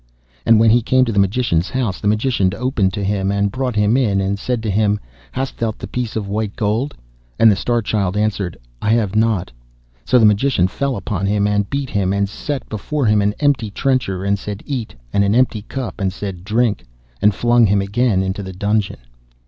And 0.47 0.59
when 0.59 0.71
he 0.71 0.81
came 0.81 1.05
to 1.05 1.11
the 1.11 1.19
Magician's 1.19 1.69
house, 1.69 1.99
the 2.01 2.07
Magician 2.07 2.51
opened 2.57 2.91
to 2.93 3.03
him, 3.03 3.31
and 3.31 3.51
brought 3.51 3.75
him 3.75 3.95
in, 3.95 4.19
and 4.19 4.39
said 4.39 4.63
to 4.63 4.69
him, 4.71 4.99
'Hast 5.31 5.59
thou 5.59 5.75
the 5.77 5.85
piece 5.85 6.15
of 6.15 6.27
white 6.27 6.55
gold?' 6.55 6.95
And 7.37 7.51
the 7.51 7.55
Star 7.55 7.83
Child 7.83 8.17
answered, 8.17 8.57
'I 8.81 8.89
have 8.93 9.09
it 9.11 9.17
not.' 9.17 9.51
So 10.03 10.17
the 10.17 10.25
Magician 10.25 10.67
fell 10.67 10.95
upon 10.95 11.27
him, 11.27 11.45
and 11.45 11.69
beat 11.69 11.91
him, 11.91 12.13
and 12.13 12.27
set 12.27 12.67
before 12.67 13.05
him 13.05 13.21
an 13.21 13.35
empty 13.39 13.69
trencher, 13.69 14.23
and 14.23 14.39
said, 14.39 14.63
'Eat,' 14.65 14.95
and 15.13 15.23
an 15.23 15.35
empty 15.35 15.61
cup, 15.61 16.01
and 16.01 16.11
said, 16.11 16.43
'Drink,' 16.43 16.85
and 17.21 17.35
flung 17.35 17.67
him 17.67 17.79
again 17.79 18.23
into 18.23 18.41
the 18.41 18.53
dungeon. 18.53 18.97